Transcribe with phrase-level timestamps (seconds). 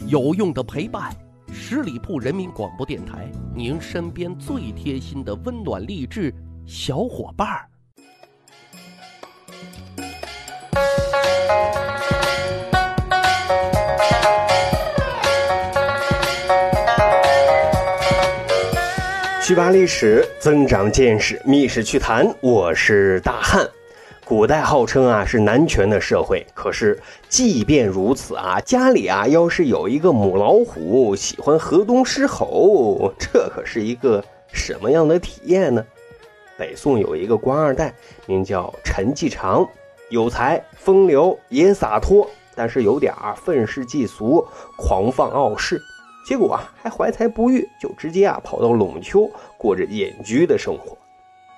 [0.00, 1.14] 有用的陪伴，
[1.52, 6.34] 十里铺人民广播电台，您身边最贴心的温暖励志
[6.66, 7.68] 小伙伴儿。
[19.40, 22.26] 趣扒历史，增长见识，密室趣谈。
[22.40, 23.68] 我是大汉。
[24.34, 35.84] 古代号称啊是男权的社会，可是即便如此啊，家里啊要是有一个母老虎，喜欢河东狮吼，这可是一个什么样的体验呢？
[36.56, 37.92] 北宋有一个官二代，
[38.24, 39.68] 名叫陈继常，
[40.08, 44.42] 有才风流也洒脱，但是有点愤世嫉俗、
[44.78, 45.78] 狂放傲世。
[46.26, 50.96] 结果啊，还怀才不遇，就直接啊跑到陇丘过着隐居的生活。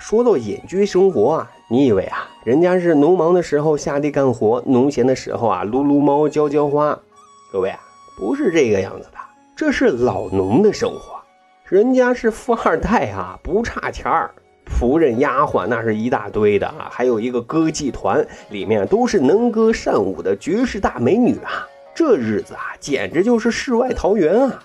[0.00, 6.98] 说到隐居生活啊，你以为啊，人家是农忙的时候下地干活，农闲的时候啊撸撸猫、浇浇花？
[7.52, 7.78] 各位啊，
[8.16, 9.18] 不是这个样子的，
[9.54, 11.20] 这是老农的生活。
[11.64, 14.30] 人家是富二代啊，不差钱儿，
[14.64, 21.68] 仆人丫鬟那是一大堆的啊，还有一个歌妓团，里面都是能歌善舞的绝世大美女啊。
[21.94, 24.64] 这日子啊，简直就是世外桃源啊！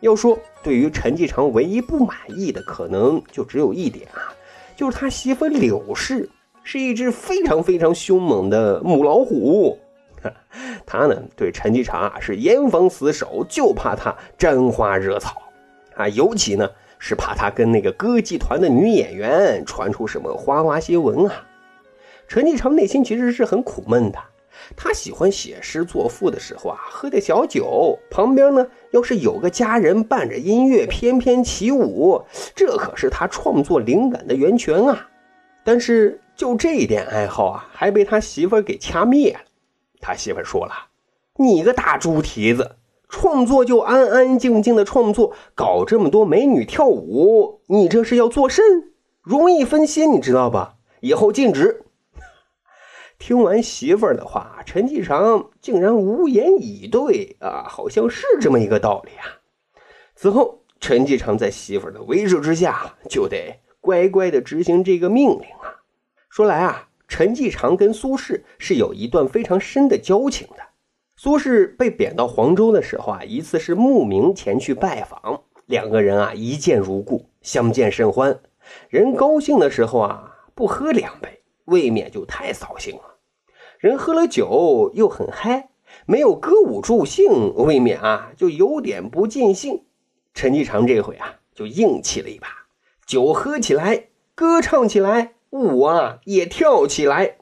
[0.00, 4.28] 要说对于陈继常唯一不满意的，可能就只有一点啊，
[4.78, 6.30] 就是他媳妇柳氏
[6.62, 9.76] 是一只非常非常凶猛的母老虎。
[10.86, 15.42] 他呢，对陈继常啊是严防死守，就怕他沾花惹草
[15.96, 21.44] 啊，尤其呢是怕他跟那个歌剧团的女演员传出什么花花新闻啊。
[22.28, 24.18] 陈继常内心其实是很苦闷的。
[24.76, 32.22] 他喜欢写诗作赋的时候啊，喝点小酒，旁边呢要是有个家人伴着音乐翩翩起舞，
[32.54, 35.08] 这可是他创作灵感的源泉啊。
[35.64, 39.40] 但是就这一点爱好啊，还被他媳妇给掐灭了。
[40.00, 40.72] 他媳妇说了
[41.36, 42.76] ：“你个大猪蹄子，
[43.08, 48.64] 创作就安安静静的创作，搞这么多美女跳舞，你这是要做甚？
[49.22, 50.76] 容易分心，你知道吧？
[51.00, 51.82] 以后禁止。”
[53.18, 59.40] 听完媳妇儿的话，陈继常竟然无言以对啊，好像是这么一个道理啊。
[60.14, 65.82] 此后，陈继常在媳妇儿的威慑之下，就得乖乖的执行这个命令啊。
[66.30, 70.62] 说来啊，陈继常跟苏轼是有一段非常深的交情的。
[71.16, 78.38] 苏轼被贬到黄州的时候啊，一次是慕名前去拜访，两个人啊一见如故，相见甚欢。
[78.88, 81.42] 人高兴的时候啊，不喝两杯。
[81.68, 83.16] 未免就太扫兴了，
[83.78, 85.68] 人喝了酒又很嗨，
[86.06, 89.84] 没有歌舞助兴，未免啊就有点不尽兴。
[90.32, 92.48] 陈继常这回啊就硬气了一把，
[93.04, 97.36] 酒喝起来，歌唱起来，舞啊也跳起来。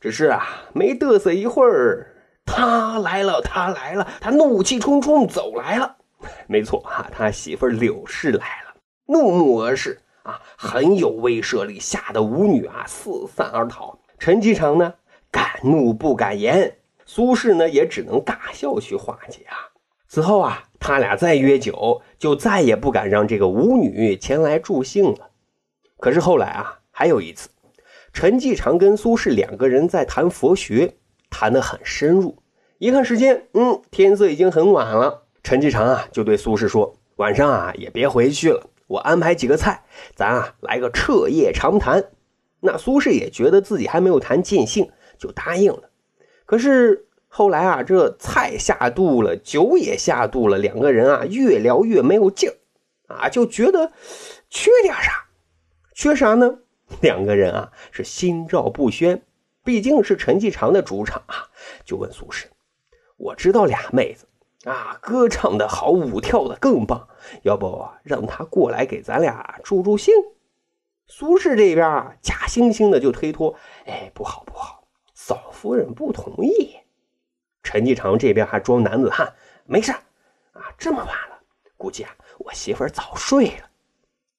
[0.00, 5.96] 只是啊没嘚瑟一会儿，他来了，他来了，他怒气冲冲走来了。
[6.48, 10.00] 没错啊，他媳妇柳氏来了，怒目而视。
[10.28, 13.98] 啊，很有威慑力，吓得舞女啊四散而逃。
[14.18, 14.92] 陈继常呢，
[15.30, 16.76] 敢怒不敢言。
[17.06, 19.72] 苏轼呢，也只能大笑去化解啊。
[20.06, 25.30] 此后啊，他俩再约酒，就再也不敢让这个舞女前来助兴了。
[25.98, 27.48] 可是后来啊，还有一次，
[28.12, 30.96] 陈继常跟苏轼两个人在谈佛学，
[31.30, 32.36] 谈得很深入。
[32.76, 35.22] 一看时间，嗯，天色已经很晚了。
[35.42, 39.84] 陈继常啊，就对苏轼说：“晚上啊，也别回去了。”我安排几个菜，
[40.16, 42.10] 咱啊来个彻夜长谈。
[42.60, 45.90] 那苏轼也觉得自己还没有谈尽兴，就答应了。
[46.44, 52.56] 可是后来啊，这菜下肚了，酒也下肚了，两个人啊越聊越没有劲儿
[53.06, 53.92] 啊，就觉得
[54.50, 55.26] 缺点啥？
[55.94, 56.58] 缺啥呢？
[57.02, 59.22] 两个人啊是心照不宣，
[59.62, 61.48] 毕竟是陈继常的主场啊，
[61.84, 62.46] 就问苏轼
[63.18, 64.26] ：“我知道俩妹子。”
[64.64, 67.08] 啊，歌唱的好，舞跳的更棒，
[67.42, 70.12] 要不让他过来给咱俩助助兴？
[71.06, 73.54] 苏轼这边啊，假惺惺的就推脱，
[73.86, 76.76] 哎，不好不好，嫂夫人不同意。
[77.62, 79.32] 陈继常这边还装男子汉，
[79.64, 81.38] 没事啊，这么晚了，
[81.76, 83.70] 估计啊，我媳妇早睡了。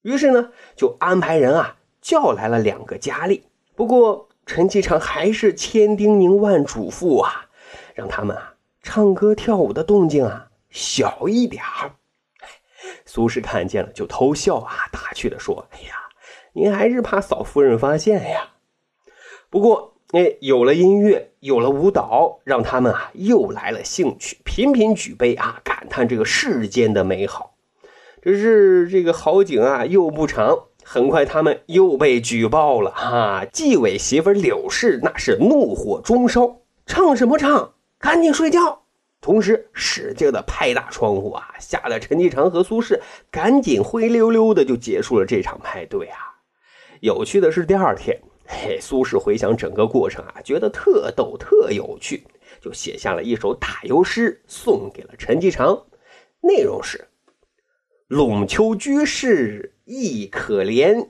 [0.02, 3.46] 于是呢，就安排人啊，叫来了两个佳丽。
[3.76, 7.50] 不过陈继常还是千叮咛万嘱咐啊，
[7.96, 8.54] 让他们啊。
[8.82, 11.92] 唱歌跳舞的动静啊，小一点儿。
[13.06, 15.96] 苏轼看见了，就偷笑啊，打趣的说：“哎呀，
[16.54, 18.50] 您还是怕嫂夫人发现呀？”
[19.50, 27.56] 不过，哎，有了音乐，有了舞蹈，让他们啊又来了兴趣，频频举杯啊，感叹这个世间的美好。
[28.22, 33.46] 只是这个好景啊，又不长，很快他们又被举报了啊！
[33.46, 37.74] 纪委媳妇柳氏那是怒火中烧，唱什么唱？
[38.00, 38.82] 赶紧睡觉！
[39.22, 42.98] 同时使劲的拍打窗户啊，吓得陈继常和苏轼
[43.30, 46.18] 赶紧灰溜溜的就结束了这场派对啊。
[47.02, 48.18] 有趣的是，第二天，
[48.48, 52.24] 嘿，苏轼回想整个过程啊，觉得特逗特有趣，
[52.62, 55.86] 就写下了一首打油诗送给了陈继常，
[56.40, 57.10] 内容是：
[58.08, 61.10] 陇丘居士亦可怜，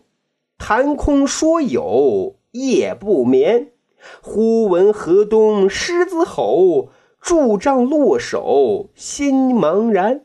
[0.57, 3.73] 谈空说有夜不眠。
[4.21, 6.89] 忽闻河东狮子吼，
[7.21, 10.21] 拄杖落手心茫然。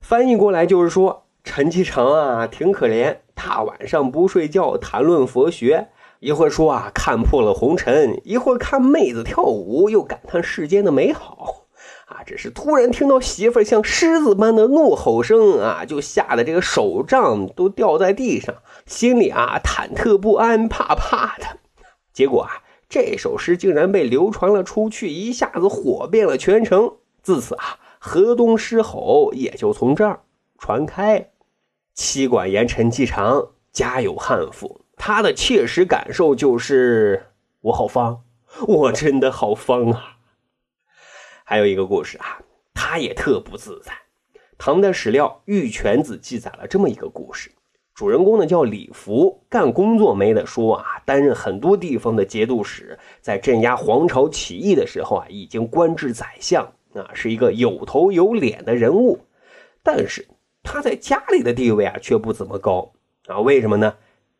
[0.00, 5.88] 翻译过来就是说，陈其诚啊，挺可怜，大晚上不睡觉谈论佛学，
[6.20, 11.66] 一会儿说啊看破了红尘，一会儿看妹子跳舞，又感叹世间的美好。
[12.06, 18.54] 啊，只是突然听到媳妇儿像狮子般的怒吼声啊，就吓得这个手杖都掉在地上，
[18.86, 21.58] 心里啊忐忑不安，怕怕的。
[22.12, 22.62] 结果啊。
[22.88, 26.96] 这首诗竟然被流传了出去，一下子火遍了全城。
[27.22, 30.22] 自此啊，河东狮吼也就从这儿
[30.56, 31.30] 传开。
[31.92, 37.26] 妻管严陈季常家有悍妇，他的切实感受就是
[37.60, 38.22] 我好方，
[38.66, 40.16] 我真的好方啊。
[41.44, 42.40] 还有一个故事啊，
[42.72, 43.92] 他也特不自在。
[44.56, 47.50] 唐代史料《玉泉子》记载了这么一个故事。
[47.98, 56.62] 主人公呢叫李福，干工作没得说啊，担任很多地方的节度使，在镇压黄巢起义的时候啊，已经官至宰相
[56.94, 59.18] 啊，是一个有头有脸的人物。
[59.82, 60.28] 但是
[60.62, 62.92] 他在家里的地位啊却不怎么高
[63.26, 63.92] 啊，为什么呢？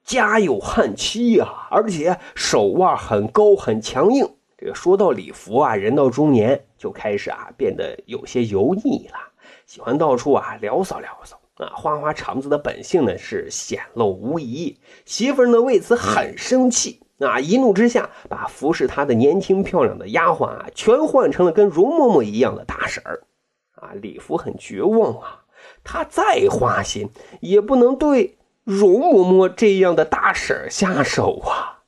[0.04, 4.24] 家有悍妻啊，而且手腕很高很强硬。
[4.56, 9.18] 这个说到李福啊，人到中年就开始啊变得有些油腻了，
[9.66, 11.36] 喜欢到处啊聊骚聊骚。
[11.58, 14.78] 啊，花花肠子的本性呢是显露无遗。
[15.04, 23.24] 媳妇呢为此很生气，啊，一怒之下把服侍他的年轻漂亮的丫鬟啊全换成了跟容嬷嬷一样的大婶儿。
[23.72, 25.44] 啊，李福很绝望啊，
[25.82, 27.10] 他再花心
[27.40, 31.82] 也不能对容嬷嬷这样的大婶下手啊。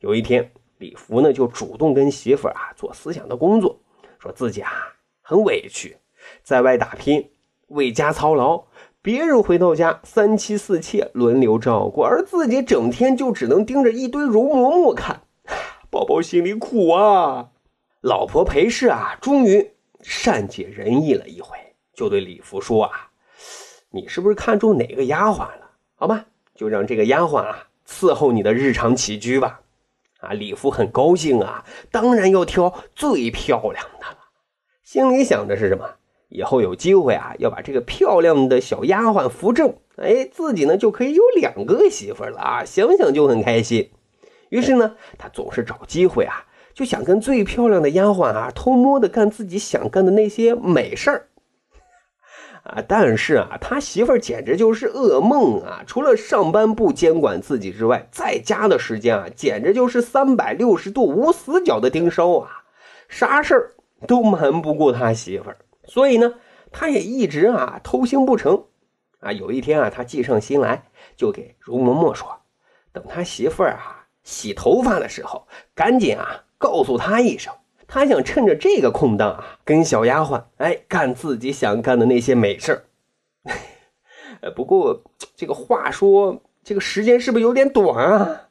[0.00, 3.78] 有一天，李福呢就主动跟媳妇啊做思想的工作，
[4.18, 4.72] 说自己啊
[5.20, 5.96] 很委屈，
[6.42, 7.30] 在外打拼，
[7.68, 8.64] 为家操劳。
[9.02, 15.22] 别人回到家，三妻四妾轮流照顾，而自己整天就只能盯着一堆容嬷嬷看，
[15.90, 17.48] 宝宝心里苦啊。
[18.02, 21.56] 老婆裴氏啊，终于善解人意了一回，
[21.94, 23.10] 就对李福说啊
[23.90, 25.70] ：“你是不是看中哪个丫鬟了？
[25.94, 29.60] 好吧，就让这个丫鬟啊伺候你的日常起居吧。”
[30.20, 34.18] 啊，李福很高兴啊，当然要挑最漂亮的了，
[34.82, 35.96] 心里想的是什么？
[36.30, 42.64] 以后有机会啊，要把这个漂亮的小丫鬟扶正，哎，自己呢就可以有两个媳妇了啊！
[42.64, 43.90] 想想就很开心。
[44.48, 51.26] 于是呢，他总是找机会啊，就想跟最漂亮的丫鬟啊偷摸的干自己想干的那些美事儿
[52.62, 52.82] 啊。
[52.86, 55.82] 但是啊，他媳妇儿简直就是噩梦啊！
[55.84, 62.62] 除了上班不监管自己之外，在家的时间啊，简直就是三百六十度无死角的盯梢啊，
[63.08, 63.72] 啥事儿
[64.06, 65.56] 都瞒不过他媳妇儿。
[65.90, 66.34] 所以呢，
[66.70, 68.66] 他也一直啊偷腥不成，
[69.18, 70.84] 啊，有一天啊，他计上心来，
[71.16, 72.42] 就给容嬷嬷说，
[72.92, 77.52] 等他媳妇儿啊洗头发的时候，赶紧啊告诉他一声，
[77.88, 82.84] 他想趁着这个空档啊，跟小丫鬟哎干自己想干的那些美事儿。
[84.54, 85.02] 不过
[85.34, 88.42] 这个话说，这个时间是不是有点短啊？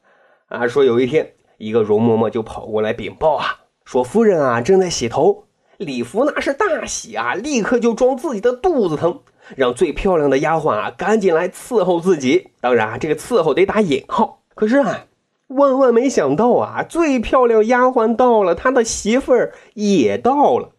[0.50, 5.46] 啊，说有一天，一个容嬷嬷就跑过来禀报啊，说夫人啊正在洗头。
[5.80, 9.22] 李福那是大喜啊，立刻就装自己的肚子疼，
[9.56, 12.50] 让最漂亮的丫鬟啊赶紧来伺候自己。
[12.60, 14.42] 当然啊，这个伺候得打引号。
[14.56, 15.06] 可是啊，
[15.48, 20.72] 万万没想到啊，最漂亮丫鬟到了，他的媳妇儿也到了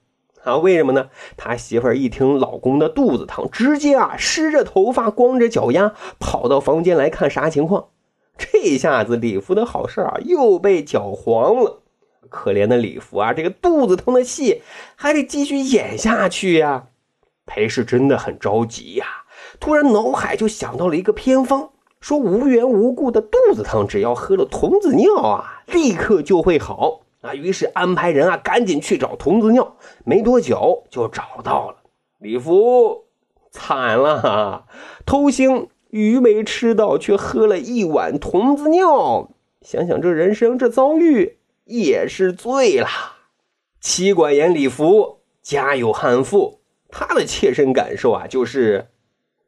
[0.45, 0.59] 啊。
[0.59, 1.09] 为什么呢？
[1.39, 7.87] 他媳妇儿一听老公的肚子疼，直接啊湿着头发，光着脚丫跑到房间来看啥情况。
[8.37, 11.81] 这下子李福的好事啊又被搅黄了。
[12.31, 14.63] 可怜的李福啊，这个肚子疼的戏
[14.97, 16.87] 还得继续演下去呀。
[17.45, 19.05] 裴氏真的很着急呀，
[19.59, 21.71] 突然脑海就想到了一个偏方，
[22.01, 27.35] 说无缘无故的肚子疼，只要喝了童子尿啊，立刻就会好啊。
[27.35, 31.79] 于是安排人啊，赶紧去找童子尿，没多久就找到了。
[32.21, 33.07] 李福
[33.51, 34.67] 惨了，
[35.05, 39.31] 偷腥鱼没吃到，却喝了一碗童子尿。
[39.61, 41.40] 想想这人生，这遭遇。
[41.71, 42.89] 也是醉了。
[43.81, 46.61] 妻管严李福家有悍妇，
[46.91, 48.89] 他的切身感受啊，就是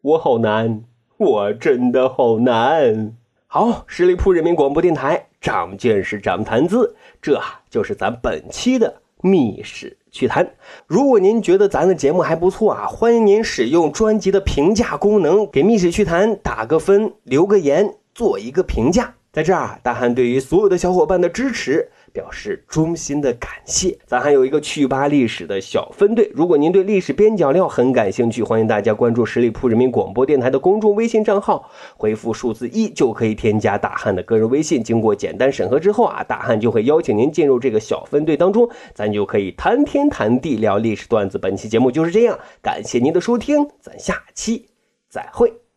[0.00, 0.85] 我好难，
[1.17, 3.17] 我真的好难。
[3.49, 10.55] 好，十里铺人民广播电台长见识，长谈资，这就是咱本期的密室趣谈。
[10.87, 19.17] 如果您觉得咱的节目还不错啊，欢迎您使用专辑的评价功能，给《密室趣谈》打个分，留个言，做一个评价。
[19.33, 23.99] 在这儿，大汉对于所有的小伙伴的支持表示衷心的感谢。
[24.07, 34.83] 咱还有一个趣吧历史的小分队，如果您对历史边角料很感兴趣，欢迎大家关注十里铺人民广播电台的公众微信账号，回复数字一就可以添加大汉的个人微信。
[34.83, 41.38] 经过简单审核之后啊，大汉就会邀请您进入这个小分队当中，咱就可以谈天谈地聊历史段子。
[41.38, 44.69] 本期节目就是这样，感谢您的收听，咱下期
[45.09, 45.72] 再会。